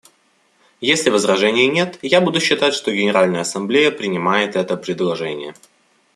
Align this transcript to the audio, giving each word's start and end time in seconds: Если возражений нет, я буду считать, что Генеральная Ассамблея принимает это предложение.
Если 0.79 1.11
возражений 1.11 1.67
нет, 1.67 1.99
я 2.01 2.21
буду 2.21 2.39
считать, 2.39 2.73
что 2.73 2.91
Генеральная 2.91 3.41
Ассамблея 3.41 3.91
принимает 3.91 4.55
это 4.55 4.75
предложение. 4.75 5.53